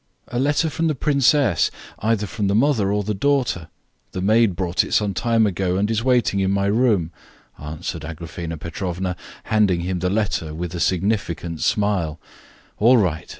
"A 0.29 0.39
letter 0.39 0.67
from 0.67 0.87
the 0.87 0.95
princess; 0.95 1.69
either 1.99 2.25
from 2.25 2.47
the 2.47 2.55
mother 2.55 2.91
or 2.91 3.03
the 3.03 3.13
daughter. 3.13 3.67
The 4.13 4.21
maid 4.23 4.55
brought 4.55 4.83
it 4.83 4.95
some 4.95 5.13
time 5.13 5.45
ago, 5.45 5.77
and 5.77 5.91
is 5.91 6.03
waiting 6.03 6.39
in 6.39 6.49
my 6.49 6.65
room," 6.65 7.11
answered 7.59 8.01
Agraphena 8.03 8.57
Petrovna, 8.59 9.15
handing 9.43 9.81
him 9.81 9.99
the 9.99 10.09
letter 10.09 10.55
with 10.55 10.73
a 10.73 10.79
significant 10.79 11.61
smile. 11.61 12.19
"All 12.79 12.97
right! 12.97 13.29